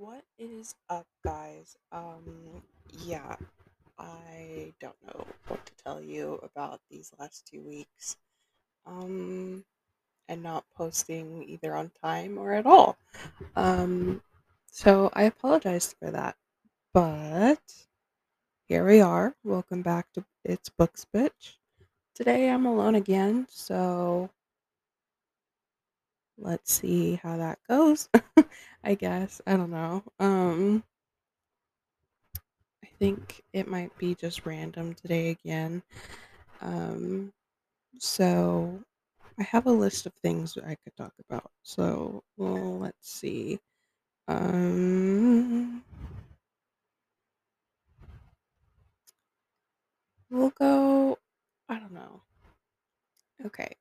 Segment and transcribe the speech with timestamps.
[0.00, 1.76] What is up, guys?
[1.92, 2.62] Um,
[3.04, 3.36] yeah,
[3.98, 8.16] I don't know what to tell you about these last two weeks.
[8.86, 9.62] Um,
[10.26, 12.96] and not posting either on time or at all.
[13.56, 14.22] Um,
[14.72, 16.36] so I apologize for that.
[16.94, 17.60] But
[18.68, 19.34] here we are.
[19.44, 21.58] Welcome back to It's Books Bitch.
[22.14, 24.30] Today I'm alone again, so
[26.40, 28.08] let's see how that goes.
[28.84, 29.40] I guess.
[29.46, 30.02] I don't know.
[30.18, 30.84] Um
[32.84, 35.82] I think it might be just random today again.
[36.60, 37.32] Um
[37.98, 38.82] so
[39.38, 41.50] I have a list of things I could talk about.
[41.62, 43.60] So, well, let's see.
[44.28, 45.84] Um
[50.30, 51.18] we'll go
[51.68, 52.22] I don't know.
[53.46, 53.74] Okay.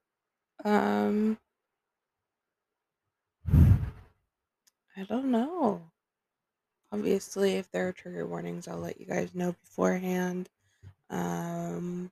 [0.66, 1.38] Um
[5.00, 5.82] I don't know.
[6.92, 10.50] Obviously, if there are trigger warnings, I'll let you guys know beforehand.
[11.10, 12.12] Um,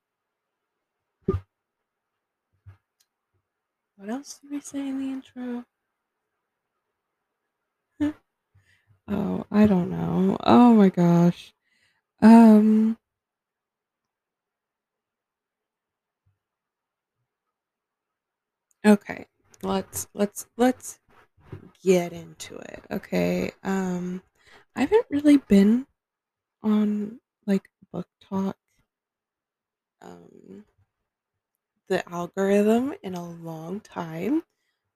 [3.97, 5.65] what else did we say in the intro?
[9.09, 10.38] oh, I don't know.
[10.45, 11.53] Oh my gosh.
[12.21, 12.97] Um,
[18.85, 19.25] okay.
[19.61, 20.99] Let's let's let's
[21.88, 22.83] get into it.
[22.91, 23.52] Okay.
[23.63, 24.21] Um,
[24.75, 25.88] I haven't really been
[26.63, 28.57] on like book talk
[30.02, 30.65] Um,
[31.89, 34.43] the algorithm in a long time.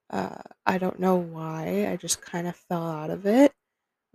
[0.10, 1.88] Uh, I don't know why.
[1.92, 3.54] I just kind of fell out of it.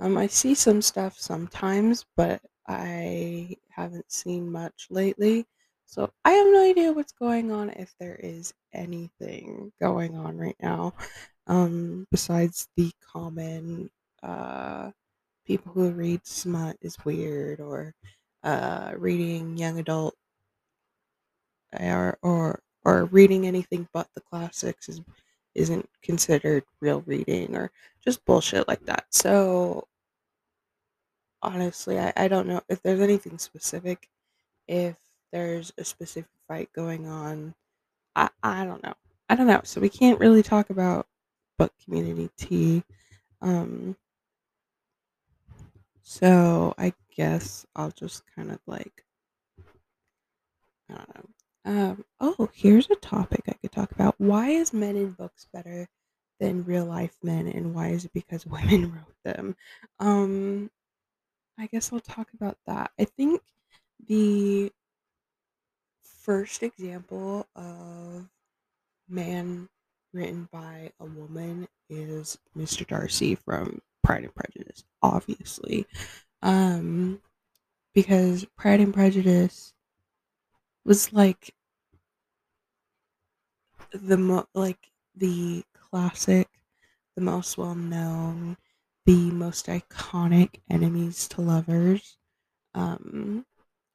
[0.01, 5.47] Um, I see some stuff sometimes, but I haven't seen much lately.
[5.87, 10.57] So I have no idea what's going on if there is anything going on right
[10.63, 10.95] now.
[11.47, 13.91] Um, besides the common
[14.23, 14.91] uh,
[15.47, 17.95] people who read smut is weird or
[18.45, 20.17] uh, reading young adult
[21.81, 25.01] or, or or reading anything but the classics is
[25.55, 27.71] isn't considered real reading or
[28.05, 29.07] just bullshit like that.
[29.11, 29.87] So
[31.43, 34.09] honestly, I, I don't know if there's anything specific,
[34.69, 34.97] if
[35.33, 37.55] there's a specific fight going on.
[38.17, 38.95] I, I don't know.
[39.31, 39.63] I don't know.
[39.65, 41.07] So we can't really talk about
[41.59, 42.83] book community tea.
[43.43, 43.97] Um,
[46.03, 49.05] so I guess I'll just kind of like,
[50.91, 51.31] I don't know.
[51.65, 54.15] Um, oh, here's a topic I could talk about.
[54.19, 55.89] Why is men in books better
[56.39, 59.57] than real life men, and why is it because women wrote them?
[59.99, 60.71] Um,
[61.59, 62.93] I guess I'll talk about that.
[62.99, 63.43] I think
[64.07, 64.71] the
[66.23, 68.29] first example of
[69.09, 69.69] man
[70.13, 72.85] written by a woman is Mr.
[72.85, 75.87] Darcy from Pride and Prejudice, obviously.
[76.43, 77.21] Um,
[77.95, 79.73] because Pride and Prejudice
[80.85, 81.55] was like
[83.93, 86.49] the mo- like the classic,
[87.17, 88.57] the most well known,
[89.07, 92.19] the most iconic enemies to lovers
[92.75, 93.47] um,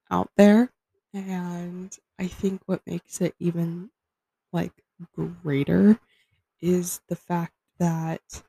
[0.09, 0.71] out there.
[1.13, 3.91] And I think what makes it even
[4.53, 4.80] like
[5.15, 5.99] greater
[6.61, 8.43] is the fact that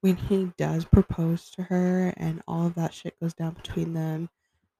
[0.00, 4.28] when he does propose to her and all of that shit goes down between them,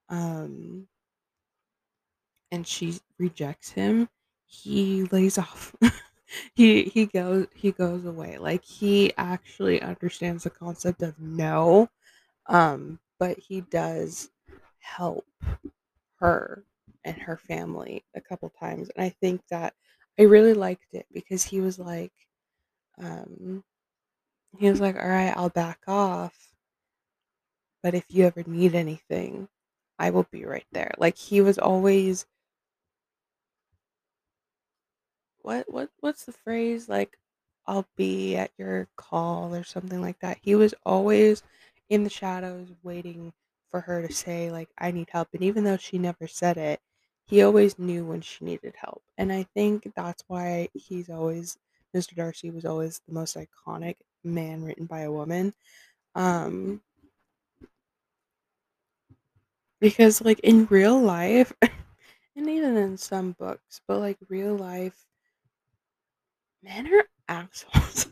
[0.09, 0.87] um,
[2.51, 4.07] and she rejects him,
[4.45, 5.75] he lays off.
[6.53, 8.37] he he goes he goes away.
[8.37, 11.89] Like he actually understands the concept of no,
[12.47, 14.29] um, but he does
[14.79, 15.25] help
[16.19, 16.63] her
[17.03, 19.73] and her family a couple times, and I think that
[20.19, 22.13] I really liked it because he was like,
[22.99, 23.63] um,
[24.57, 26.55] he was like, "All right, I'll back off,
[27.81, 29.47] but if you ever need anything,
[29.97, 32.25] I will be right there." Like he was always
[35.41, 37.17] what what what's the phrase like
[37.67, 40.37] I'll be at your call or something like that.
[40.41, 41.41] He was always
[41.89, 43.33] in the shadows waiting
[43.71, 46.79] for her to say like I need help and even though she never said it,
[47.25, 49.03] he always knew when she needed help.
[49.17, 51.57] And I think that's why he's always
[51.93, 52.15] Mr.
[52.15, 55.53] Darcy was always the most iconic man written by a woman.
[56.15, 56.81] Um
[59.79, 61.53] because like in real life
[62.35, 65.05] and even in some books, but like real life
[66.63, 68.07] men are assholes.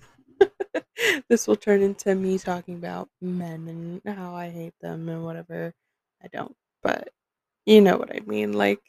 [1.29, 3.67] this will turn into me talking about men
[4.05, 5.73] and how I hate them and whatever.
[6.23, 7.09] I don't, but
[7.65, 8.53] you know what I mean.
[8.53, 8.81] Like,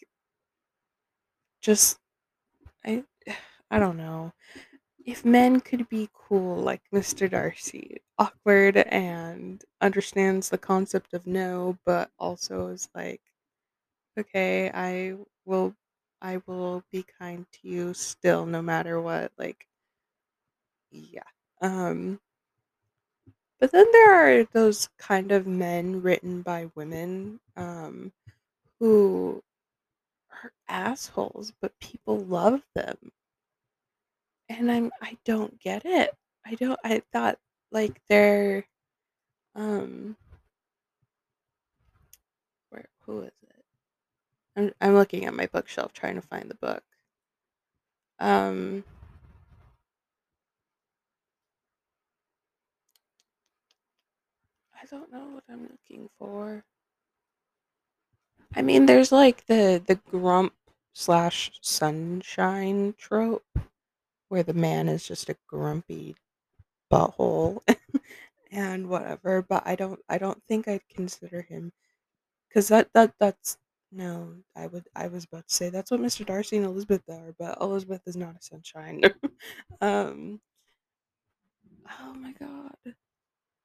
[1.64, 1.98] just
[2.86, 3.04] I,
[3.70, 4.32] I don't know.
[5.06, 7.28] if men could be cool like Mr.
[7.28, 13.22] Darcy, awkward and understands the concept of no, but also is like,
[14.18, 15.74] okay, I will
[16.22, 19.32] I will be kind to you still no matter what.
[19.38, 19.66] Like,
[20.90, 21.22] yeah.
[21.60, 22.20] Um
[23.60, 28.12] but then there are those kind of men written by women um
[28.80, 29.42] who
[30.44, 32.96] are assholes, but people love them.
[34.48, 36.10] And I'm I don't get it.
[36.46, 37.38] I don't I thought
[37.72, 38.66] like they're
[39.54, 40.16] um
[42.70, 43.64] where who is it?
[44.56, 46.82] I'm I'm looking at my bookshelf trying to find the book.
[48.20, 48.84] Um
[54.74, 56.64] I don't know what I'm looking for.
[58.56, 60.54] I mean there's like the the grump
[60.94, 63.44] slash sunshine trope
[64.28, 66.16] where the man is just a grumpy
[66.92, 67.62] butthole
[68.52, 71.72] and whatever, but I don't I don't think I'd consider him
[72.52, 73.58] 'cause that that that's
[73.92, 76.24] no, I would I was about to say that's what Mr.
[76.26, 79.02] Darcy and Elizabeth are, but Elizabeth is not a sunshine.
[79.82, 80.40] Um
[82.00, 82.94] Oh my god.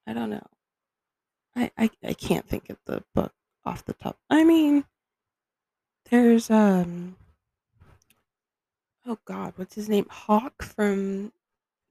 [0.07, 0.47] I don't know.
[1.55, 3.33] I I I can't think of the book
[3.69, 4.17] off the top.
[4.31, 4.83] I mean,
[6.09, 7.15] there's, um
[9.05, 10.07] oh god, what's his name?
[10.09, 11.31] Hawke from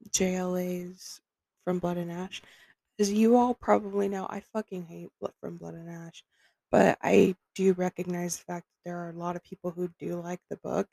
[0.09, 1.21] JLA's
[1.63, 2.41] From Blood and Ash.
[2.99, 5.09] As you all probably know, I fucking hate
[5.39, 6.21] From Blood and Ash,
[6.69, 10.21] but I do recognize the fact that there are a lot of people who do
[10.21, 10.87] like the book,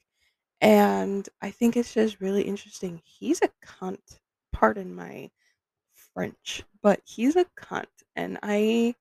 [0.61, 3.03] and I think it's just really interesting.
[3.05, 4.19] He's a cunt,
[4.53, 5.31] pardon my
[6.15, 8.95] French, but he's a cunt, and I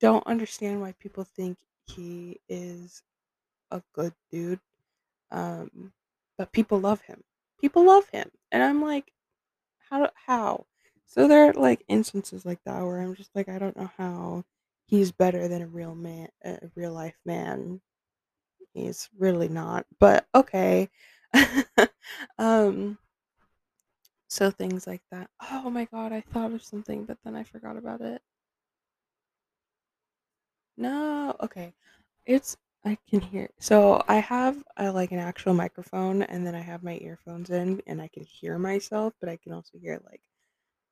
[0.00, 3.02] don't understand why people think he is
[3.70, 4.60] a good dude.
[5.30, 5.92] Um,
[6.38, 7.22] but people love him.
[7.60, 9.12] People love him, and I'm like,
[9.90, 10.10] how?
[10.26, 10.66] How?
[11.06, 14.44] So there are like instances like that where I'm just like, I don't know how
[14.86, 17.80] he's better than a real man, a real life man.
[18.72, 20.88] He's really not, but okay.
[22.38, 22.98] um,
[24.28, 25.28] so things like that.
[25.50, 28.22] Oh my god, I thought of something, but then I forgot about it.
[30.76, 31.74] No, okay.
[32.26, 33.50] It's I can hear.
[33.60, 37.82] So I have a, like an actual microphone, and then I have my earphones in,
[37.86, 40.22] and I can hear myself, but I can also hear like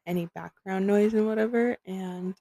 [0.06, 1.78] any background noise and whatever.
[1.86, 2.36] And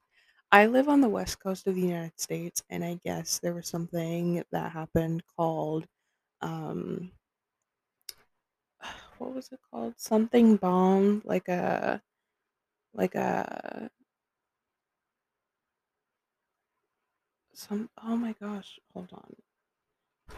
[0.51, 3.68] I live on the west coast of the United States, and I guess there was
[3.69, 5.88] something that happened called
[6.42, 7.12] um
[9.18, 9.94] what was it called?
[9.98, 12.01] Something bomb, like a
[12.94, 13.89] like a
[17.57, 19.36] some oh my gosh, hold on.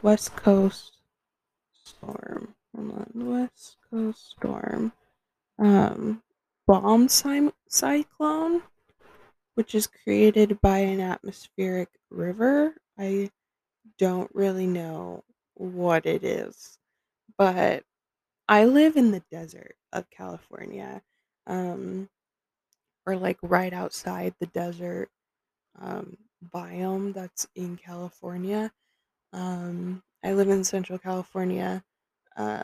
[0.01, 0.99] West Coast
[1.73, 2.55] storm.
[2.73, 3.11] Hold on.
[3.13, 4.93] West Coast storm.
[5.57, 6.23] Um
[6.65, 8.61] bomb cy- cyclone,
[9.55, 12.75] which is created by an atmospheric river.
[12.97, 13.31] I
[13.97, 15.25] don't really know
[15.55, 16.77] what it is,
[17.37, 17.83] but
[18.47, 21.01] I live in the desert of California.
[21.47, 22.09] Um
[23.05, 25.09] or like right outside the desert
[25.79, 26.15] um
[26.53, 28.71] biome that's in California.
[29.33, 31.83] Um, I live in Central California,
[32.35, 32.63] uh,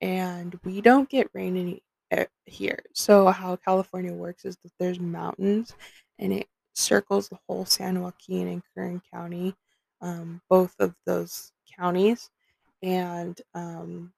[0.00, 2.78] and we don't get rain any eh, here.
[2.94, 5.74] So how California works is that there's mountains,
[6.18, 9.54] and it circles the whole San Joaquin and Kern County,
[10.00, 12.30] um, both of those counties,
[12.82, 14.12] and um,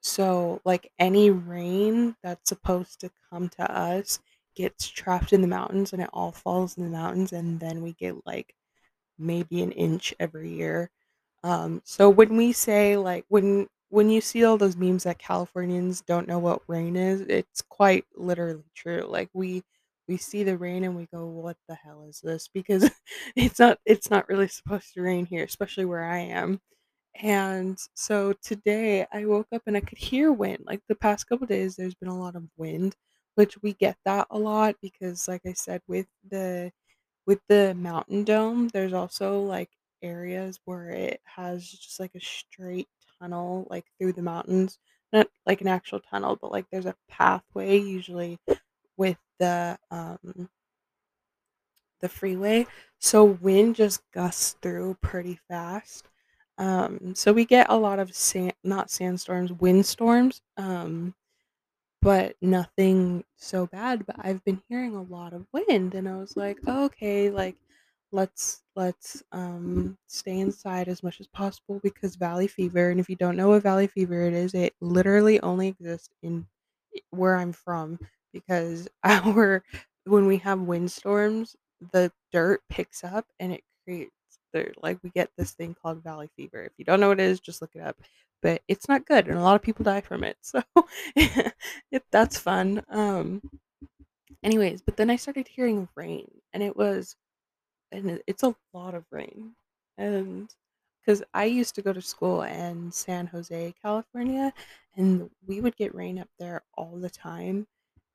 [0.00, 4.20] so like any rain that's supposed to come to us
[4.58, 7.94] gets trapped in the mountains, and it all falls in the mountains, and then we
[7.94, 8.54] get like
[9.18, 10.90] maybe an inch every year.
[11.44, 16.02] Um, so when we say like when when you see all those memes that Californians
[16.02, 19.06] don't know what rain is, it's quite literally true.
[19.08, 19.62] Like we
[20.08, 22.90] we see the rain and we go, "What the hell is this?" Because
[23.36, 26.60] it's not it's not really supposed to rain here, especially where I am.
[27.20, 30.64] And so today I woke up and I could hear wind.
[30.66, 32.96] Like the past couple days, there's been a lot of wind,
[33.38, 36.72] which we get that a lot because, like I said, with the
[37.26, 39.70] with the mountain dome, there's also, like,
[40.02, 42.88] areas where it has just, like, a straight
[43.20, 44.78] tunnel, like, through the mountains.
[45.12, 48.38] Not like an actual tunnel, but, like, there's a pathway usually
[48.98, 50.48] with the, um
[52.00, 52.66] the freeway,
[52.98, 56.08] so wind just gusts through pretty fast.
[56.58, 61.14] Um, so we get a lot of sand not sandstorms, windstorms, um,
[62.02, 66.36] but nothing so bad, but I've been hearing a lot of wind, and I was
[66.36, 67.56] like, "Okay," like
[68.12, 73.16] let's let's um stay inside as much as possible because valley fever and if you
[73.16, 76.46] don't know what valley fever it is it literally only exists in
[77.10, 77.98] where i'm from
[78.32, 79.62] because our
[80.04, 81.56] when we have windstorms
[81.92, 84.12] the dirt picks up and it creates
[84.52, 86.62] the like we get this thing called valley fever.
[86.64, 87.96] If you don't know what it is just look it up
[88.42, 90.62] but it's not good and a lot of people die from it so
[92.10, 93.42] that's fun um
[94.42, 97.16] anyways but then i started hearing rain and it was
[97.92, 99.52] and it's a lot of rain.
[99.96, 100.52] And
[101.00, 104.52] because I used to go to school in San Jose, California,
[104.96, 107.66] and we would get rain up there all the time.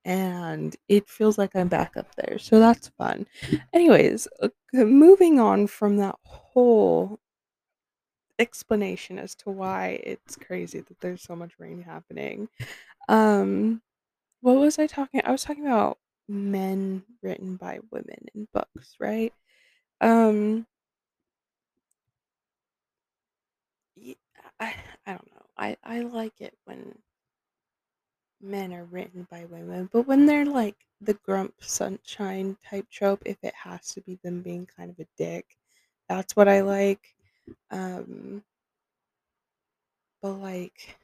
[0.06, 2.38] And it feels like I'm back up there.
[2.38, 3.25] So that's fun.
[3.74, 7.20] Anyways, uh, moving on from that whole
[8.43, 12.50] explanation as to why it's crazy that there's so much rain happening.
[13.09, 13.81] Um,
[14.41, 15.21] what was I talking?
[15.25, 19.33] I was talking about men written by women in books, right?
[20.01, 20.67] Um,
[24.59, 25.45] I I don't know.
[25.57, 27.01] I I like it when
[28.41, 33.38] men are written by women, but when they're like the grump sunshine type trope, if
[33.43, 35.57] it has to be them being kind of a dick,
[36.09, 37.15] that's what I like.
[37.71, 38.43] Um,
[40.21, 40.97] but like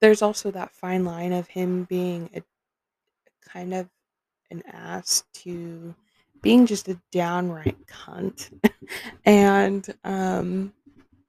[0.00, 2.42] there's also that fine line of him being a
[3.48, 3.88] kind of
[4.50, 5.94] an ass to
[6.42, 8.50] being just a downright cunt.
[9.24, 10.72] and um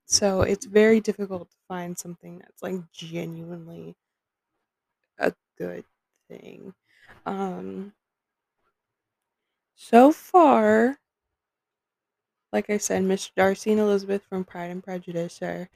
[0.05, 3.95] so it's very difficult to find something that's like genuinely
[5.19, 5.85] a good
[6.29, 6.73] thing.
[7.25, 7.93] Um,
[9.75, 10.97] so far,
[12.57, 15.69] like I said, Miss Darcy and Elizabeth from Pride and Prejudice are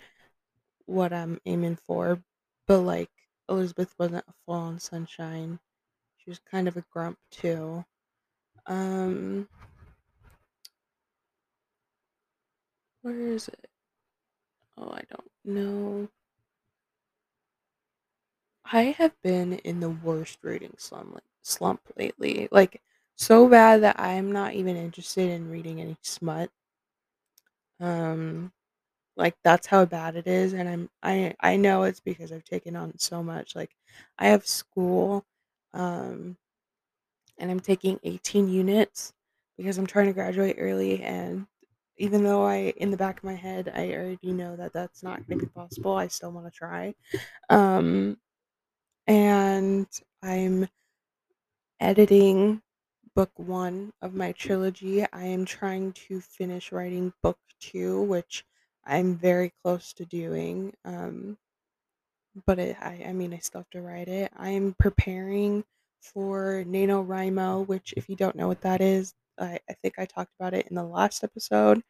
[0.88, 2.20] what I'm aiming for.
[2.66, 3.12] But like
[3.48, 5.60] Elizabeth wasn't a full on sunshine.
[6.18, 7.86] She was kind of a grump too.
[8.66, 9.48] Um,
[13.04, 13.70] where is it?
[14.76, 16.10] Oh, I don't know.
[18.66, 22.48] I have been in the worst reading slump slump lately.
[22.52, 22.82] Like
[23.16, 26.50] so bad that I'm not even interested in reading any smut.
[27.82, 28.54] Um
[29.18, 32.76] Like, that's how bad it is, and I'm I I know it's because I've taken
[32.78, 33.76] on so much, like,
[34.20, 35.26] I have school,
[35.74, 36.38] um,
[37.38, 39.14] and I'm taking 18 units
[39.58, 41.48] because I'm trying to graduate early, and
[41.98, 45.28] even though I in the back of my head, I already know that that's not
[45.28, 46.94] gonna be possible, I still wanna try.
[47.50, 48.18] Um,
[49.08, 49.88] and
[50.24, 50.68] I'm
[51.82, 52.62] editing
[53.16, 55.06] book 1 of my trilogy.
[55.12, 58.46] I am trying to finish writing book 2, which
[58.86, 61.38] I'm very close to doing, um
[62.46, 64.32] but it, I, I mean, I still have to write it.
[64.38, 65.64] I am preparing
[66.02, 70.32] for NaNoWriMo, which, if you don't know what that is, I, I think I talked
[70.40, 71.82] about it in the last episode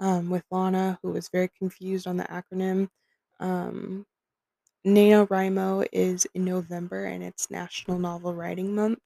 [0.00, 2.88] um, with Lana, who was very confused on the acronym.
[3.40, 4.06] Um,
[4.86, 9.00] NaNoWriMo is in November and it's National Novel Writing Month.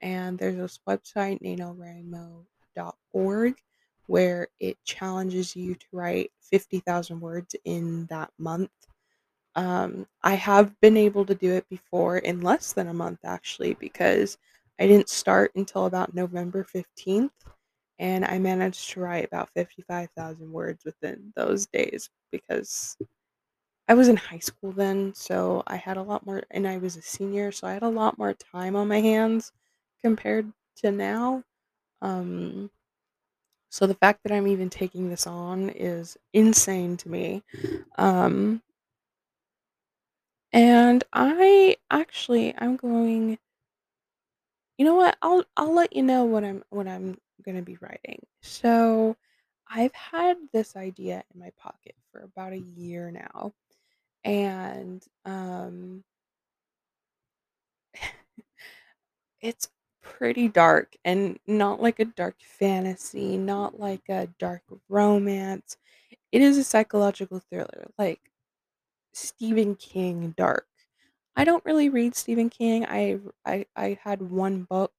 [0.00, 3.54] And there's this website, nanowrimo.org,
[4.06, 8.70] where it challenges you to write 50,000 words in that month.
[9.54, 13.74] Um, I have been able to do it before in less than a month actually
[13.74, 14.38] because
[14.78, 17.32] I didn't start until about November 15th
[17.98, 22.96] and I managed to write about 55,000 words within those days because
[23.88, 26.96] I was in high school then, so I had a lot more and I was
[26.96, 29.52] a senior, so I had a lot more time on my hands
[30.02, 31.44] compared to now.
[32.02, 32.70] Um,
[33.70, 37.42] so the fact that I'm even taking this on is insane to me.
[37.98, 38.62] Um,
[40.52, 43.38] And I actually I'm going
[44.78, 45.16] you know what?
[45.22, 48.20] I'll I'll let you know what I'm what I'm gonna be writing.
[48.42, 49.16] So
[49.68, 53.52] I've had this idea in my pocket for about a year now.
[54.24, 56.04] And um
[59.40, 59.68] it's
[60.18, 65.76] pretty dark and not like a dark fantasy, not like a dark romance.
[66.32, 68.20] It is a psychological thriller, like
[69.12, 70.68] Stephen King dark.
[71.36, 72.86] I don't really read Stephen King.
[72.86, 74.92] I I I had one book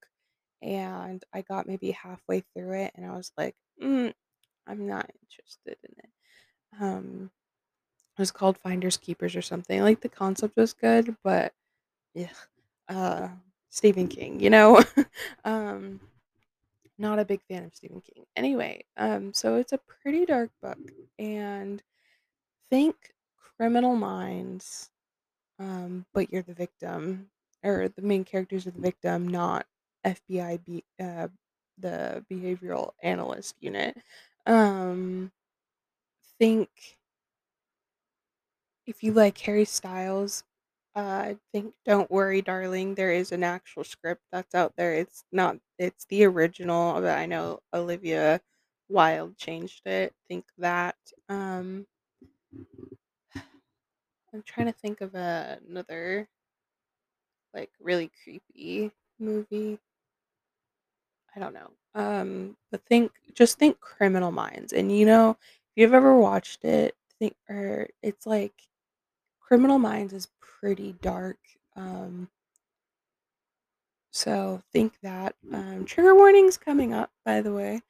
[0.62, 4.14] and I got maybe halfway through it and I was like, mm,
[4.66, 6.10] I'm not interested in it.
[6.80, 7.32] Um,
[8.16, 9.80] it was called Finders Keepers or something.
[9.82, 11.54] Like the concept was good, but
[12.14, 12.32] yeah,
[12.88, 13.30] uh,
[13.70, 14.82] Stephen King, you know,
[15.44, 16.00] um,
[16.98, 18.24] not a big fan of Stephen King.
[18.36, 20.78] Anyway, um, so it's a pretty dark book
[21.18, 21.82] and
[22.70, 22.94] think
[23.56, 24.90] Criminal Minds
[25.60, 27.28] um, but you're the victim,
[27.62, 29.66] or the main characters are the victim, not
[30.06, 31.28] FBI be- uh,
[31.78, 33.96] the behavioral analyst unit.
[34.46, 35.30] Um,
[36.38, 36.70] think
[38.86, 40.42] if you like Harry Styles,
[40.94, 44.94] I think "Don't Worry, Darling," there is an actual script that's out there.
[44.94, 48.40] It's not it's the original, but I know Olivia
[48.88, 50.14] Wilde changed it.
[50.28, 50.96] Think that.
[51.28, 51.86] Um,
[54.32, 56.28] I'm trying to think of another
[57.54, 59.78] like really creepy movie.
[61.34, 61.70] I don't know.
[61.94, 65.36] Um, but think just think Criminal Minds, and you know, if
[65.76, 68.52] you've ever watched it, think or it's like
[69.40, 70.28] Criminal Minds is
[70.60, 71.38] pretty dark.
[71.76, 72.28] Um,
[74.10, 75.34] so think that.
[75.52, 77.80] Um, trigger warnings coming up, by the way.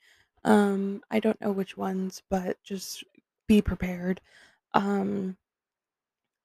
[0.45, 3.05] Um, I don't know which ones, but just
[3.47, 4.21] be prepared.
[4.75, 5.37] Um,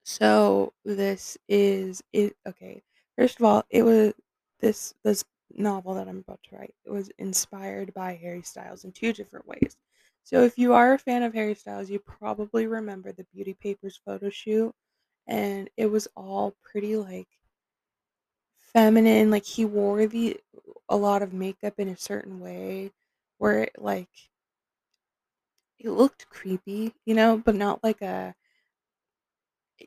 [0.04, 2.36] so this is it.
[2.46, 2.82] Okay,
[3.16, 4.12] first of all, it was
[4.60, 6.74] this this novel that I'm about to write.
[6.84, 9.76] It was inspired by Harry Styles in two different ways.
[10.24, 14.00] So if you are a fan of Harry Styles, you probably remember the Beauty Papers
[14.04, 14.74] photo shoot,
[15.26, 17.28] and it was all pretty like
[18.72, 19.30] feminine.
[19.30, 20.38] Like he wore the
[20.88, 22.92] a lot of makeup in a certain way,
[23.38, 24.10] where it like
[25.78, 28.34] it looked creepy, you know, but not like a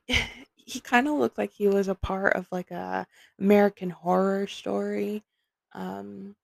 [0.55, 3.07] he kind of looked like he was a part of like a
[3.39, 5.23] American Horror Story
[5.73, 6.35] um,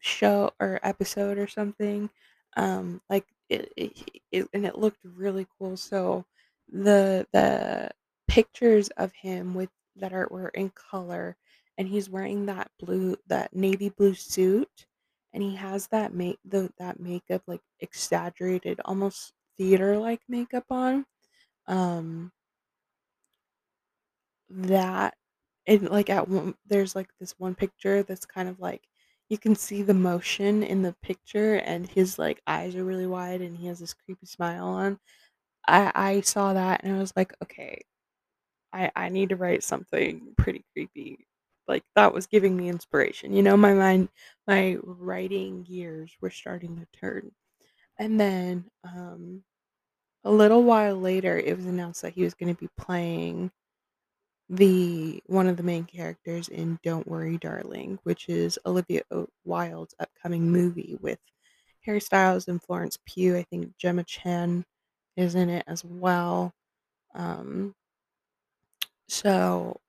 [0.00, 2.10] show or episode or something.
[2.56, 5.76] Um, like it, it, it, and it looked really cool.
[5.76, 6.24] So
[6.72, 7.90] the the
[8.28, 11.36] pictures of him with that are were in color,
[11.78, 14.86] and he's wearing that blue that navy blue suit,
[15.32, 21.06] and he has that make the that makeup like exaggerated, almost theater like makeup on.
[21.68, 22.32] Um,
[24.50, 25.14] that
[25.68, 28.86] and, like, at one there's, like, this one picture that's kind of, like
[29.28, 33.40] you can see the motion in the picture, and his, like, eyes are really wide,
[33.42, 34.98] and he has this creepy smile on.
[35.68, 37.82] I I saw that, and I was like, "Okay,
[38.72, 41.26] I I need to write something pretty creepy."
[41.68, 44.08] Like, that was giving me inspiration, you know, my mind
[44.46, 47.32] my writing gears were starting to turn.
[47.98, 49.44] And then, um,
[50.24, 53.50] a little while later, it was announced that he was gonna be playing
[54.48, 59.02] the one of the main characters in Don't Worry, Darling, which is Olivia
[59.44, 61.18] Wilde's upcoming movie with
[61.84, 63.36] Harry Styles and Florence Pugh.
[63.36, 64.64] I think Gemma Chan
[65.16, 66.52] is in it as well.
[67.14, 67.74] Um,
[69.08, 69.80] so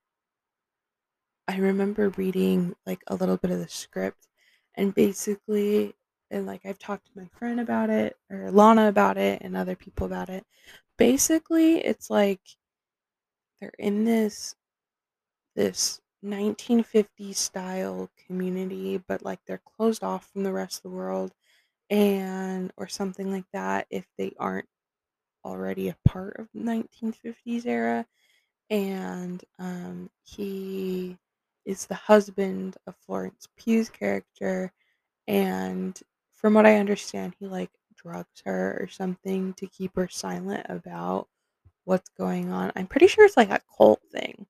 [1.47, 4.27] I remember reading like a little bit of the script,
[4.75, 5.93] and basically,
[6.32, 9.75] and like I've talked to my friend about it, or Lana about it, and other
[9.75, 10.45] people about it.
[10.97, 12.41] Basically, it's like
[13.60, 14.56] they're in this
[15.56, 21.34] this 1950s style community, but like they're closed off from the rest of the world
[21.89, 24.67] and or something like that if they aren't
[25.45, 28.06] already a part of 1950s era
[28.69, 31.17] and um he
[31.65, 34.71] is the husband of Florence Pugh's character
[35.27, 35.99] and
[36.34, 41.27] from what I understand he like drugs her or something to keep her silent about
[41.86, 42.71] what's going on.
[42.75, 44.47] I'm pretty sure it's like a cult thing.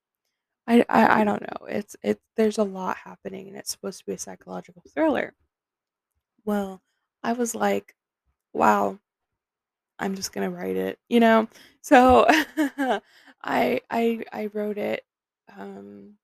[0.68, 1.68] I, I I don't know.
[1.68, 5.36] It's it's there's a lot happening and it's supposed to be a psychological thriller.
[6.46, 6.82] Well,
[7.24, 7.96] I was like,
[8.54, 9.00] wow,
[10.00, 11.48] I'm just gonna write it, you know?
[11.82, 12.28] So
[13.48, 15.04] I I I wrote it.
[15.58, 16.18] Um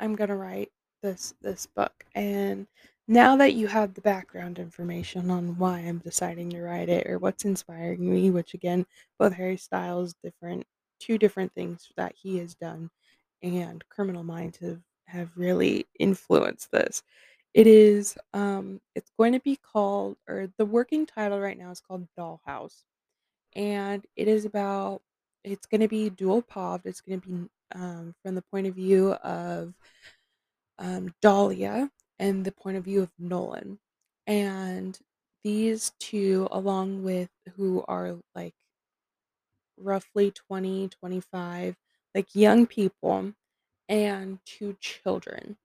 [0.00, 2.66] I'm gonna write this this book and
[3.08, 7.18] now that you have the background information on why I'm deciding to write it or
[7.18, 8.84] what's inspiring me, which again,
[9.18, 10.64] both Harry Styles different
[11.00, 12.90] two different things that he has done
[13.42, 17.02] and Criminal Minds have have really influenced this.
[17.54, 21.80] It is um it's going to be called or the working title right now is
[21.80, 22.84] called Dollhouse
[23.54, 25.02] and it is about
[25.46, 28.74] it's going to be dual pov it's going to be um, from the point of
[28.74, 29.72] view of
[30.78, 33.78] um, Dahlia and the point of view of Nolan.
[34.26, 34.98] And
[35.44, 38.54] these two, along with who are like
[39.78, 41.76] roughly 20, 25,
[42.14, 43.32] like young people,
[43.88, 45.56] and two children,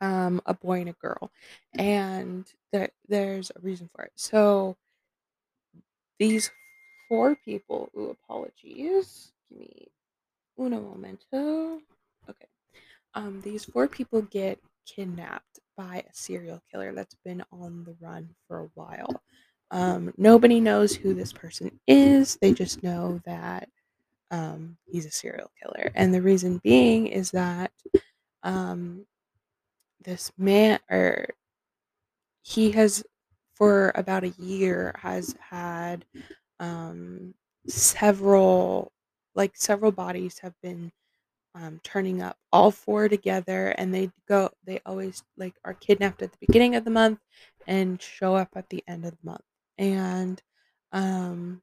[0.00, 1.30] um, a boy and a girl.
[1.74, 4.12] And there, there's a reason for it.
[4.14, 4.76] So
[6.18, 6.50] these
[7.08, 9.32] four people, ooh, apologies.
[9.48, 9.88] Give me
[10.58, 11.80] uno momento.
[12.28, 12.48] Okay.
[13.14, 18.28] Um, these four people get kidnapped by a serial killer that's been on the run
[18.46, 19.22] for a while.
[19.70, 22.38] Um, nobody knows who this person is.
[22.40, 23.68] They just know that
[24.30, 27.72] um, he's a serial killer, and the reason being is that
[28.42, 29.06] um,
[30.04, 31.28] this man or
[32.42, 33.04] he has
[33.54, 36.04] for about a year has had
[36.60, 37.34] um
[37.68, 38.92] several
[39.34, 40.92] like several bodies have been
[41.54, 46.32] um turning up all four together and they go they always like are kidnapped at
[46.32, 47.18] the beginning of the month
[47.66, 49.42] and show up at the end of the month.
[49.78, 50.42] And
[50.92, 51.62] um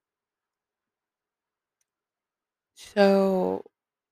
[2.75, 3.63] so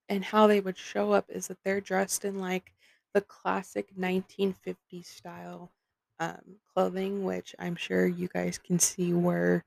[0.10, 2.74] and how they would show up is that they're dressed in like
[3.14, 5.72] the classic 1950s style
[6.20, 9.64] um, clothing, which I'm sure you guys can see where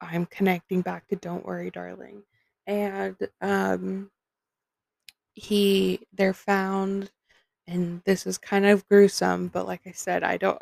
[0.00, 2.22] I'm connecting back to Don't Worry, Darling.
[2.66, 4.10] And um,
[5.34, 7.10] he, they're found,
[7.66, 10.60] and this is kind of gruesome, but like I said, I don't,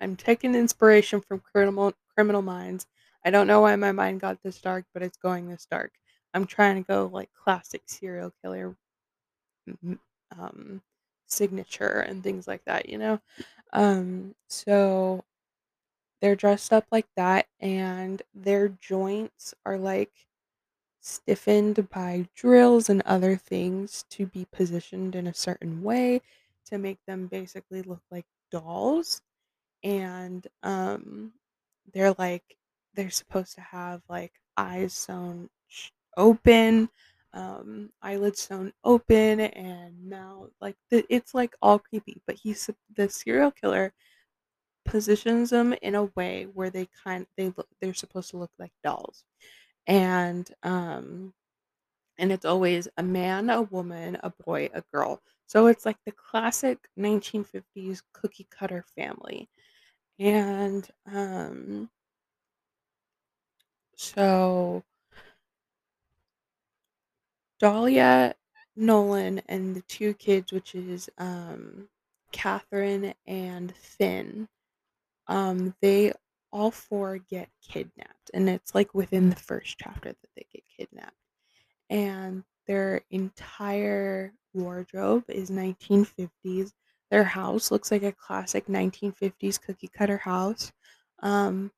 [0.00, 2.86] I'm taking inspiration from Criminal Criminal Minds.
[3.24, 5.92] I don't know why my mind got this dark, but it's going this dark.
[6.34, 8.76] I'm trying to go like classic serial killer
[10.38, 10.82] um,
[11.26, 13.20] signature and things like that, you know?
[13.72, 15.24] Um, so
[16.22, 20.12] they're dressed up like that, and their joints are like
[21.00, 26.20] stiffened by drills and other things to be positioned in a certain way
[26.66, 29.20] to make them basically look like dolls.
[29.84, 31.32] And um,
[31.92, 32.44] they're like
[32.94, 35.50] they're supposed to have like eyes sewn
[36.16, 36.88] open,
[37.34, 42.22] um, eyelids sewn open, and mouth like the, it's like all creepy.
[42.26, 43.92] But he's the serial killer
[44.84, 48.72] positions them in a way where they kind they look they're supposed to look like
[48.84, 49.24] dolls,
[49.86, 51.34] and um
[52.18, 55.22] and it's always a man, a woman, a boy, a girl.
[55.46, 59.48] So it's like the classic 1950s cookie cutter family.
[60.18, 61.90] And um
[63.96, 64.82] so
[67.58, 68.34] Dahlia,
[68.76, 71.88] Nolan, and the two kids, which is um,
[72.30, 74.48] Catherine and Finn,
[75.32, 76.12] um, they
[76.52, 81.16] all four get kidnapped, and it's like within the first chapter that they get kidnapped,
[81.88, 86.72] and their entire wardrobe is 1950s.
[87.10, 90.70] Their house looks like a classic 1950s cookie cutter house.
[91.22, 91.72] Um,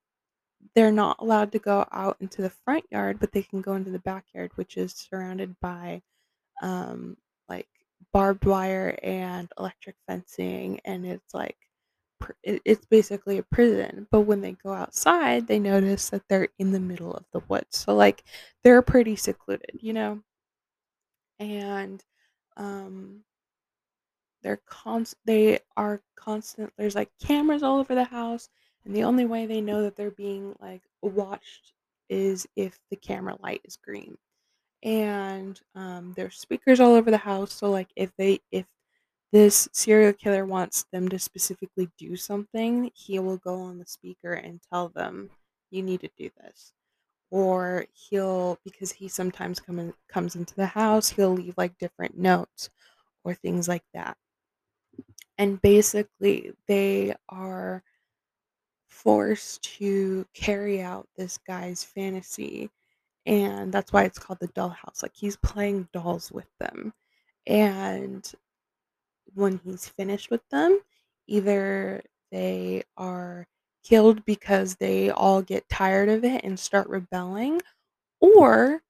[0.75, 3.91] they're not allowed to go out into the front yard, but they can go into
[3.91, 6.03] the backyard, which is surrounded by
[6.63, 7.17] um,
[7.49, 7.69] like
[8.13, 11.57] barbed wire and electric fencing, and it's like
[12.43, 14.07] it's basically a prison.
[14.11, 17.77] But when they go outside, they notice that they're in the middle of the woods,
[17.79, 18.25] so like
[18.63, 20.23] they're pretty secluded, you know.
[21.39, 22.03] And
[22.57, 23.25] um,
[24.43, 26.73] they're const they are constant.
[26.79, 28.49] There's like cameras all over the house,
[28.85, 31.73] and the only way they know that they're being like watched
[32.09, 34.17] is if the camera light is green
[34.85, 37.53] and um, there's speakers all over the house.
[37.53, 38.67] So like if they if
[39.35, 44.35] this serial killer wants them to specifically do something, he will go on the speaker
[44.35, 45.29] and tell them
[45.73, 46.73] you need to do this.
[47.33, 52.17] Or he'll because he sometimes come in, comes into the house, he'll leave like different
[52.17, 52.71] notes
[53.25, 54.17] or things like that.
[55.37, 57.83] And basically they are
[58.89, 62.71] forced to carry out this guy's fantasy
[63.27, 65.03] and that's why it's called the dollhouse.
[65.03, 66.93] Like he's playing dolls with them.
[67.49, 68.33] And
[69.35, 70.81] when he's finished with them,
[71.27, 73.47] either they are
[73.83, 77.61] killed because they all get tired of it and start rebelling,
[78.21, 78.83] or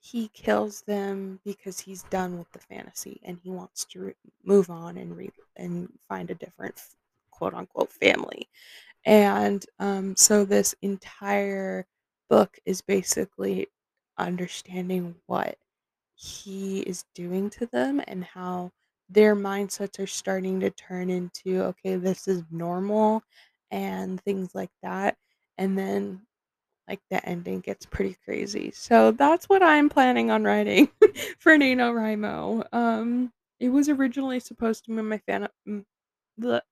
[0.00, 4.14] he kills them because he's done with the fantasy and he wants to re-
[4.44, 6.80] move on and re- and find a different
[7.30, 8.48] quote unquote family.
[9.06, 11.86] And um, so this entire
[12.30, 13.68] book is basically
[14.18, 15.58] understanding what
[16.14, 18.72] he is doing to them and how
[19.08, 23.22] their mindsets are starting to turn into, okay, this is normal
[23.70, 25.16] and things like that.
[25.56, 26.20] And then
[26.88, 28.70] like the ending gets pretty crazy.
[28.72, 30.88] So that's what I'm planning on writing
[31.38, 32.66] for NaNoWriMo.
[32.72, 35.48] Um, it was originally supposed to be my fan.
[36.38, 36.62] The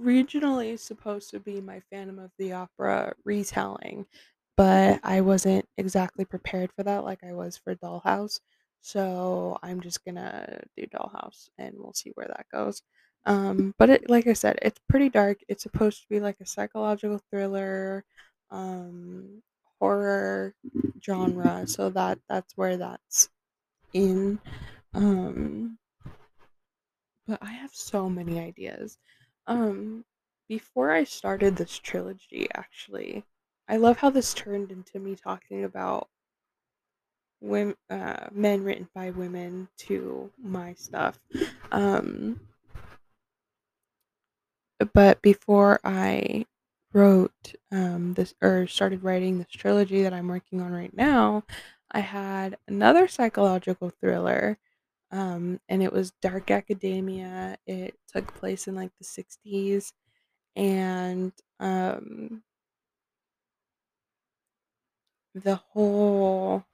[0.00, 4.06] Regionally supposed to be my Phantom of the Opera retelling,
[4.54, 8.40] but I wasn't exactly prepared for that like I was for Dollhouse.
[8.86, 12.82] So I'm just gonna do Dollhouse and we'll see where that goes.
[13.24, 15.38] Um, but it, like I said, it's pretty dark.
[15.48, 18.04] It's supposed to be like a psychological thriller,
[18.52, 19.42] um,
[19.80, 20.54] horror
[21.04, 21.66] genre.
[21.66, 23.28] So that that's where that's
[23.92, 24.38] in.
[24.94, 25.78] Um,
[27.26, 28.98] but I have so many ideas.
[29.48, 30.04] Um,
[30.48, 33.24] before I started this trilogy, actually,
[33.68, 36.08] I love how this turned into me talking about
[37.40, 41.18] women, uh, men written by women to my stuff.
[41.72, 42.40] Um,
[44.92, 46.46] but before I
[46.92, 51.44] wrote um, this or started writing this trilogy that I'm working on right now,
[51.90, 54.58] I had another psychological thriller,
[55.10, 57.56] um, and it was Dark Academia.
[57.66, 59.92] It took place in like the 60s,
[60.56, 62.42] and um,
[65.34, 66.64] the whole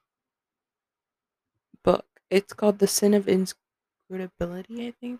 [2.33, 5.19] it's called The Sin of Inscrutability, I think.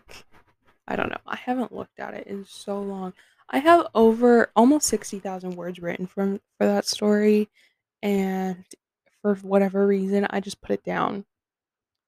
[0.88, 1.20] I don't know.
[1.26, 3.12] I haven't looked at it in so long.
[3.48, 7.48] I have over almost 60,000 words written from for that story
[8.02, 8.64] and
[9.22, 11.24] for whatever reason I just put it down.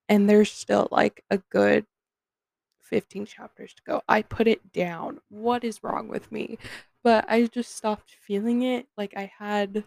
[0.09, 1.87] And there's still like a good
[2.81, 4.03] 15 chapters to go.
[4.09, 5.21] I put it down.
[5.29, 6.59] What is wrong with me?
[7.05, 8.87] But I just stopped feeling it.
[8.99, 9.85] Like I had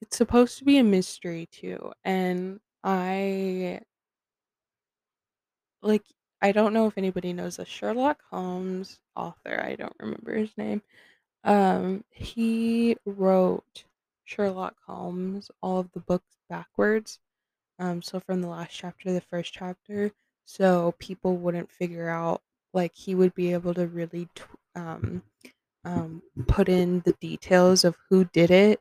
[0.00, 3.82] it's supposed to be a mystery too and I
[5.82, 6.04] like
[6.40, 9.60] I don't know if anybody knows a Sherlock Holmes author.
[9.60, 10.82] I don't remember his name.
[11.44, 13.84] Um, he wrote
[14.24, 17.18] Sherlock Holmes all of the books backwards.
[17.78, 20.12] Um, so from the last chapter to the first chapter,
[20.44, 22.42] so people wouldn't figure out.
[22.74, 24.44] Like he would be able to really t-
[24.76, 25.22] um,
[25.84, 28.80] um, put in the details of who did it.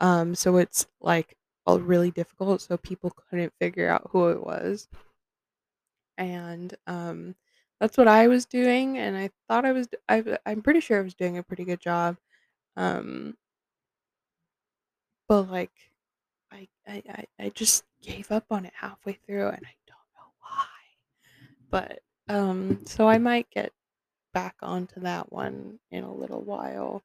[0.00, 4.88] Um, so it's like all really difficult, so people couldn't figure out who it was
[6.20, 7.36] and um,
[7.80, 9.88] that's what I was doing, and I thought I was.
[10.08, 12.18] I, I'm pretty sure I was doing a pretty good job.
[12.76, 13.36] Um,
[15.28, 15.72] but like,
[16.52, 20.66] I, I I just gave up on it halfway through, and I don't know why.
[21.70, 23.72] But um, so I might get
[24.34, 27.02] back onto that one in a little while.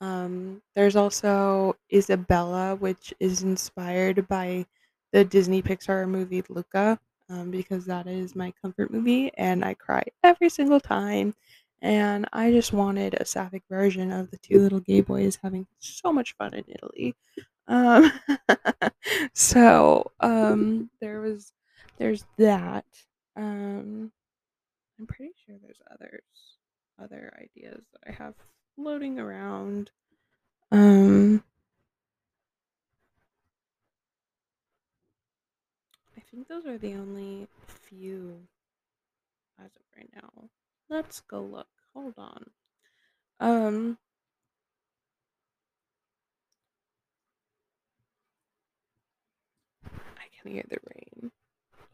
[0.00, 4.66] Um, there's also Isabella, which is inspired by
[5.12, 7.00] the Disney Pixar movie Luca,
[7.32, 11.34] um, because that is my comfort movie, and I cry every single time.
[11.80, 16.12] And I just wanted a sapphic version of the two little gay boys having so
[16.12, 17.16] much fun in Italy.
[17.66, 18.12] Um,
[19.32, 21.52] so um, there was,
[21.98, 22.84] there's that.
[23.36, 24.12] Um,
[25.00, 26.22] I'm pretty sure there's others,
[27.02, 28.34] other ideas that I have
[28.76, 29.90] floating around.
[30.70, 31.42] Um,
[36.32, 38.40] think those are the only few
[39.58, 40.48] as of right now.
[40.88, 41.68] Let's go look.
[41.94, 42.46] Hold on.
[43.38, 43.98] Um,
[49.84, 51.30] I can hear the rain.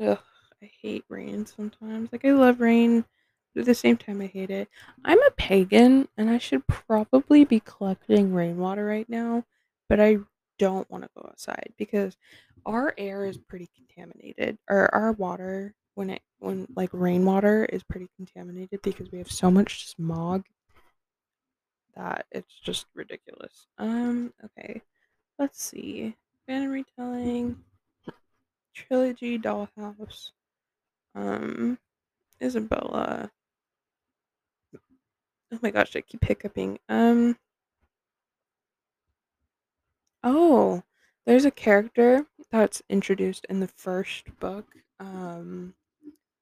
[0.01, 0.18] Ugh,
[0.62, 2.11] I hate rain sometimes.
[2.12, 3.05] Like I love rain,
[3.55, 4.68] but at the same time I hate it.
[5.05, 9.44] I'm a pagan and I should probably be collecting rainwater right now,
[9.88, 10.18] but I
[10.58, 12.16] don't want to go outside because
[12.66, 14.58] our air is pretty contaminated.
[14.68, 19.50] Or our water when it when like rainwater is pretty contaminated because we have so
[19.50, 20.44] much smog
[21.96, 23.66] that it's just ridiculous.
[23.78, 24.82] Um, okay.
[25.38, 26.16] Let's see.
[26.46, 27.56] Fan retelling,
[28.74, 30.30] trilogy, dollhouse,
[31.14, 31.78] um,
[32.42, 33.30] Isabella.
[35.52, 36.78] Oh my gosh, I keep hiccuping.
[36.88, 37.36] Um,
[40.28, 40.82] oh,
[41.26, 44.66] there's a character that's introduced in the first book,
[45.00, 45.74] um,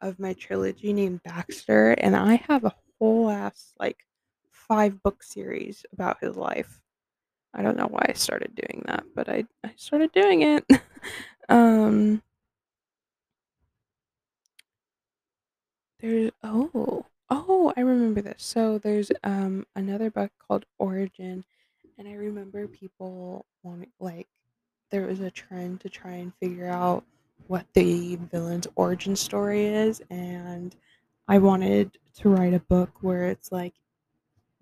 [0.00, 3.98] of my trilogy named Baxter, and I have a whole ass like
[4.50, 6.80] five book series about his life.
[7.54, 10.64] I don't know why I started doing that, but I I started doing it.
[11.48, 12.22] um
[16.00, 18.42] there's oh oh I remember this.
[18.42, 21.44] So there's um another book called Origin,
[21.98, 24.28] and I remember people wanting like
[24.90, 27.04] there was a trend to try and figure out
[27.48, 30.74] what the villain's origin story is, and
[31.28, 33.74] I wanted to write a book where it's like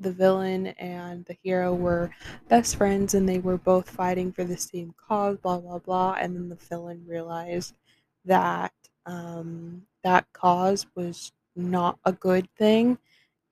[0.00, 2.10] the villain and the hero were
[2.48, 6.16] best friends and they were both fighting for the same cause, blah blah blah.
[6.20, 7.74] And then the villain realized
[8.24, 8.72] that
[9.06, 12.98] um, that cause was not a good thing,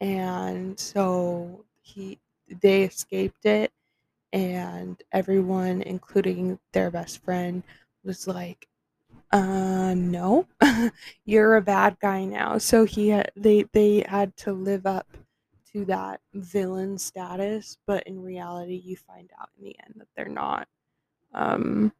[0.00, 2.18] and so he
[2.60, 3.72] they escaped it,
[4.32, 7.62] and everyone, including their best friend,
[8.04, 8.66] was like,
[9.32, 10.46] uh, no,
[11.24, 12.58] you're a bad guy now.
[12.58, 15.06] So he had, they they had to live up
[15.72, 20.28] to that villain status, but in reality, you find out in the end that they're
[20.28, 20.68] not.
[21.34, 21.92] Um,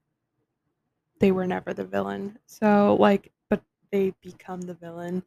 [1.21, 2.39] they were never the villain.
[2.47, 5.23] So like, but they become the villain.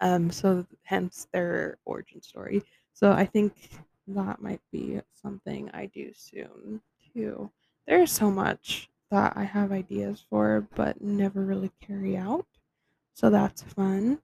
[0.00, 2.62] Um, so hence their origin story.
[2.94, 3.70] So I think
[4.14, 6.80] that might be something I do soon
[7.14, 7.50] too.
[7.86, 12.46] There's so much that I have ideas for, but never really carry out.
[13.14, 14.20] So that's fun.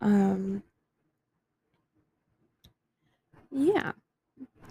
[0.00, 0.62] Um,
[3.50, 3.92] yeah.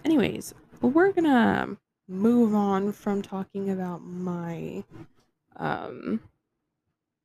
[0.04, 1.76] Anyways, we're gonna
[2.08, 4.82] move on from talking about my
[5.56, 6.20] um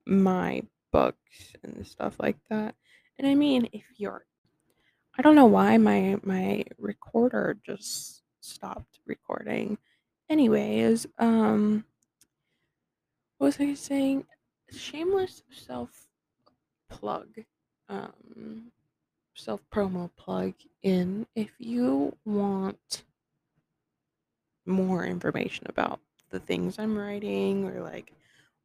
[0.05, 0.61] my
[0.91, 2.75] books and stuff like that.
[3.17, 4.25] And I mean, if you're
[5.17, 9.77] I don't know why my my recorder just stopped recording.
[10.29, 11.85] Anyways, um
[13.37, 14.25] what was I saying?
[14.71, 16.07] Shameless self
[16.89, 17.27] plug.
[17.89, 18.71] Um
[19.35, 23.03] self promo plug in if you want
[24.65, 25.99] more information about
[26.31, 28.11] the things I'm writing or like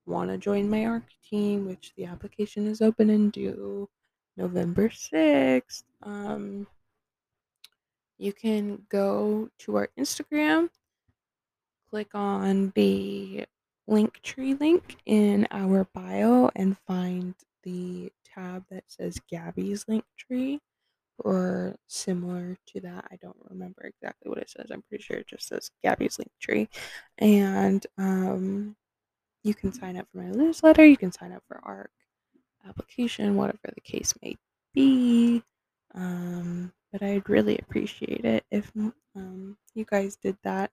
[0.07, 3.89] want to join my ARC team, which the application is open and due
[4.37, 5.83] November 6th.
[6.03, 6.67] Um,
[8.19, 10.69] you can go to our Instagram,
[11.89, 13.47] click on the
[13.87, 20.61] link tree link in our bio, and find the tab that says Gabby's link tree
[21.19, 23.07] or similar to that.
[23.11, 24.71] I don't remember exactly what it says.
[24.71, 26.69] I'm pretty sure it just says Gabby's link tree.
[27.19, 28.77] And um,
[29.43, 31.91] you can sign up for my newsletter, you can sign up for ARC
[32.69, 34.37] application, whatever the case may
[34.75, 35.43] be.
[35.95, 38.71] Um, but I'd really appreciate it if
[39.17, 40.71] um, you guys did that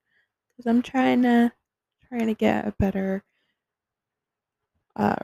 [0.50, 1.52] because I'm trying to
[2.08, 3.24] trying to get a better
[4.96, 5.16] uh,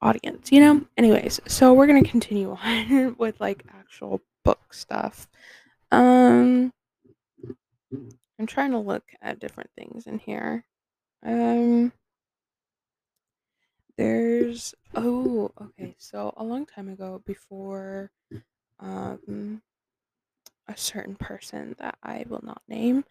[0.00, 0.82] audience, you know.
[0.96, 5.28] Anyways, so we're gonna continue on with like actual book stuff.
[5.90, 6.72] Um,
[7.92, 10.64] I'm trying to look at different things in here.
[11.24, 11.89] Um,
[14.50, 15.94] there's oh, okay.
[15.98, 18.10] So a long time ago, before
[18.80, 19.62] um
[20.66, 23.04] a certain person that I will not name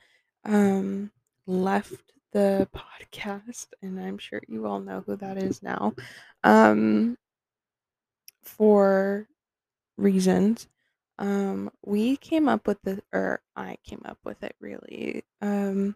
[0.44, 1.12] um
[1.48, 5.94] left the podcast, and I'm sure you all know who that is now.
[6.44, 7.18] Um,
[8.44, 9.28] for
[9.98, 10.68] reasons.
[11.18, 15.24] Um, we came up with the, or I came up with it really.
[15.42, 15.96] Um,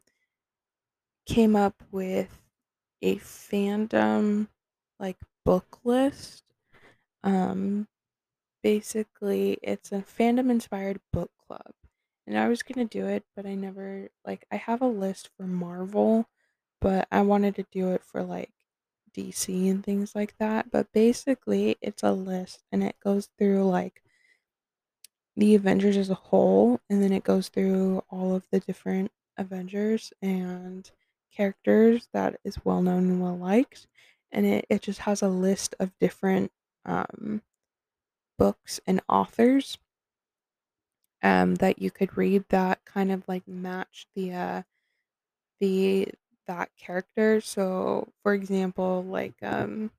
[1.25, 2.41] came up with
[3.01, 4.47] a fandom
[4.99, 6.43] like book list.
[7.23, 7.87] Um,
[8.63, 11.73] basically, it's a fandom inspired book club.
[12.27, 15.43] And I was gonna do it, but I never like I have a list for
[15.45, 16.27] Marvel,
[16.81, 18.51] but I wanted to do it for like
[19.13, 20.71] DC and things like that.
[20.71, 24.03] But basically, it's a list and it goes through like
[25.35, 30.13] the Avengers as a whole, and then it goes through all of the different Avengers
[30.21, 30.89] and
[31.31, 33.87] characters that is well known and well liked.
[34.33, 36.51] And it, it just has a list of different
[36.85, 37.41] um,
[38.37, 39.77] books and authors
[41.21, 44.61] um, that you could read that kind of like match the uh,
[45.61, 46.09] the
[46.47, 47.39] that character.
[47.39, 49.91] So, for example, like um,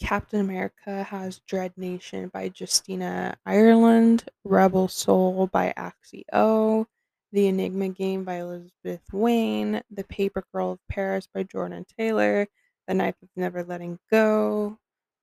[0.00, 6.86] Captain America has Dread Nation by Justina Ireland, Rebel Seoul by Axie O,
[7.32, 12.46] The Enigma Game by Elizabeth Wayne, The Paper Girl of Paris by Jordyn Taylor,
[12.86, 14.78] The Knife of Never Letting Go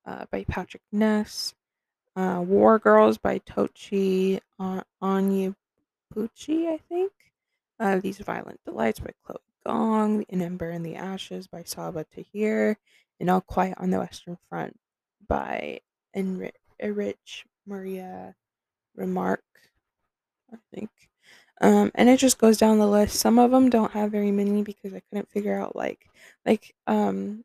[0.06, 1.54] uh, by Patrick Ness,
[2.16, 5.56] uh, War Girls by Tochi Onyebuchi,
[6.68, 7.12] I think.
[7.80, 12.78] Uh, These Violent Delights by Chloe Gong, An Ember in the Ashes by Sabaa Tahir,
[13.20, 14.78] and All Quiet on the Western Front
[15.28, 15.80] by
[16.16, 18.36] Enri- Erich Maria
[18.96, 19.44] Remarque,
[20.52, 20.90] I think.
[21.62, 23.20] Um, and it just goes down the list.
[23.20, 26.10] Some of them don't have very many because I couldn't figure out like
[26.44, 27.44] like um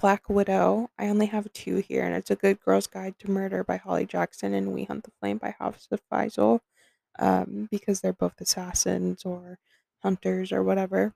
[0.00, 0.90] Black Widow.
[0.98, 4.06] I only have two here, and it's a Good Girl's Guide to Murder by Holly
[4.06, 6.60] Jackson and We Hunt the Flame by Hafsah Faizal,
[7.18, 9.58] um, because they're both assassins or
[10.02, 11.14] hunters or whatever.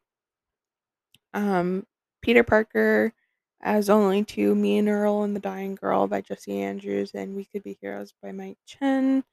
[1.35, 1.87] Um,
[2.23, 3.13] Peter Parker
[3.61, 7.45] as only two, Me and Earl and the Dying Girl by Jesse Andrews, and We
[7.45, 9.25] Could Be Heroes by Mike Chen.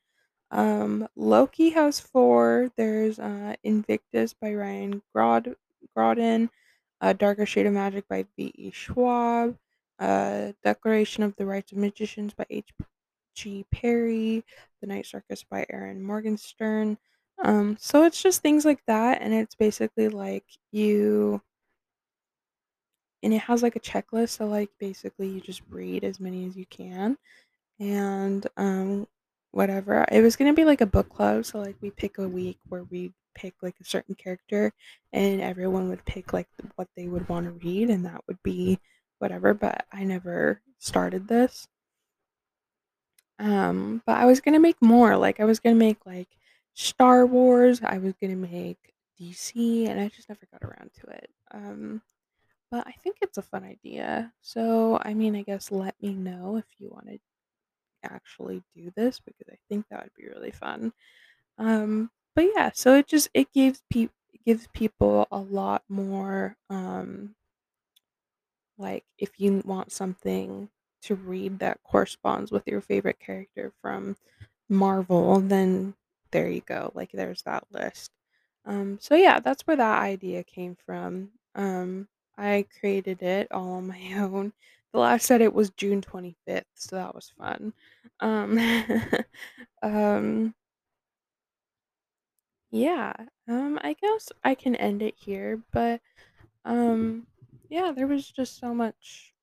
[0.52, 2.72] Um, Loki has four.
[2.76, 5.56] There's uh, Invictus by Ryan Grod-
[5.96, 6.50] Graudin,
[7.06, 8.72] uh, Darker Shade of Magic by V.E.
[8.72, 9.56] Schwab,
[10.00, 13.64] uh, Declaration of the Rights of Magicians by H.G.
[13.72, 14.44] Perry,
[14.82, 16.98] The Night Circus by Erin Morgenstern.
[17.44, 21.42] Um, so it's just things like that, and it's basically like you
[23.22, 26.56] and it has like a checklist so like basically you just read as many as
[26.56, 27.18] you can
[27.80, 29.08] and um
[29.50, 32.60] whatever it was to be like a book club so like we pick a week
[32.70, 34.74] where we pick like a certain character
[35.14, 38.80] and everyone would pick like what they would want to read and that would be
[39.20, 41.68] whatever but i never started this
[43.40, 46.30] um but i was to make more like i was to make like
[46.74, 48.78] star wars i was to make
[49.20, 52.02] dc and i just never got around to it um
[52.72, 54.34] but I think it's a fun idea.
[54.42, 57.20] So, I mean, I guess let me know if you want to
[58.04, 60.94] actually do this because I think that would be really fun.
[61.58, 64.12] Um, but yeah, so it just it gives peop
[64.46, 67.36] gives people a lot more um
[68.78, 70.70] like if you want something
[71.04, 74.16] to read that corresponds with your favorite character from
[74.70, 75.94] Marvel, then
[76.32, 76.92] there you go.
[76.96, 78.12] Like there's that list.
[78.66, 81.30] Um, so yeah, that's where that idea came from.
[81.54, 82.08] Um,
[82.38, 84.54] I created it all on my own.
[84.94, 87.74] The last said it was June 25th, so that was fun.
[88.22, 88.60] Um,
[89.84, 90.56] um,
[92.76, 93.14] yeah,
[93.48, 96.02] um, I guess I can end it here, but
[96.66, 97.28] um,
[97.70, 99.34] yeah, there was just so much.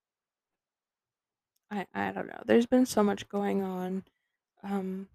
[1.71, 2.43] I I don't know.
[2.47, 4.05] There's been so much going on.
[4.63, 5.09] Um,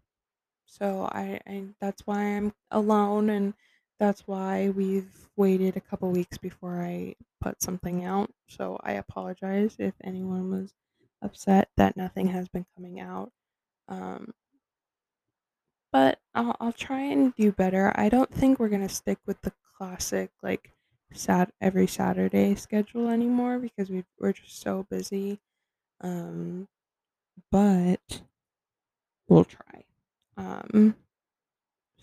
[0.67, 3.53] So I, I that's why I'm alone and
[3.99, 8.33] that's why we've waited a couple weeks before I put something out.
[8.49, 10.73] So I apologize if anyone was
[11.23, 13.31] upset that nothing has been coming out.
[13.89, 14.33] Um,
[15.97, 17.91] but I'll, I'll try and do better.
[17.95, 20.71] I don't think we're gonna stick with the classic like
[21.11, 25.39] sat every Saturday schedule anymore because we we're just so busy.
[26.01, 26.67] Um,
[27.51, 28.21] but
[29.27, 29.85] we'll try.
[30.37, 30.95] Um,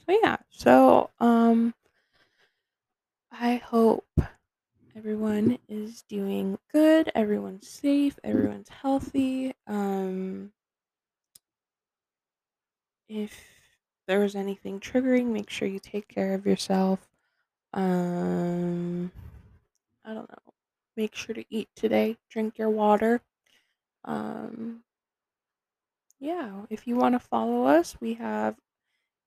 [0.06, 0.36] so yeah.
[0.50, 1.74] So um
[3.32, 4.18] I hope
[4.96, 9.54] everyone is doing good, everyone's safe, everyone's healthy.
[9.66, 10.52] Um,
[13.08, 13.53] if
[14.06, 17.00] there was anything triggering, make sure you take care of yourself.
[17.72, 19.10] Um,
[20.04, 20.52] I don't know.
[20.96, 23.20] Make sure to eat today, drink your water.
[24.04, 24.82] Um,
[26.20, 28.56] yeah, if you want to follow us, we have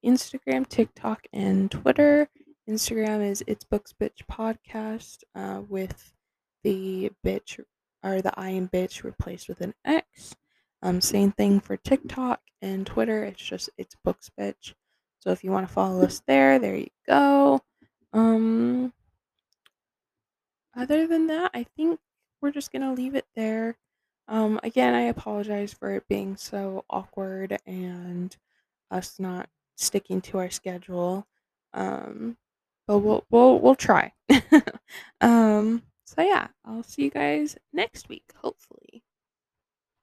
[0.05, 2.30] Instagram, TikTok, and Twitter.
[2.69, 6.13] Instagram is It's Books Bitch Podcast uh, with
[6.63, 7.59] the bitch
[8.03, 10.36] or the I am bitch replaced with an X.
[10.88, 13.21] Um, same thing for TikTok and Twitter.
[13.25, 14.73] It's just It's Books Bitch.
[15.19, 17.59] So if you want to follow us there, there you go.
[18.13, 18.93] Um,
[20.77, 21.99] other than that, I think
[22.41, 23.75] we're just gonna leave it there.
[24.29, 28.33] Um, again, I apologize for it being so awkward and
[28.89, 31.27] us not sticking to our schedule.
[31.73, 32.38] Um,
[32.88, 34.13] but we'll we'll we'll try.
[35.19, 38.86] um, so yeah, I'll see you guys next week, hopefully.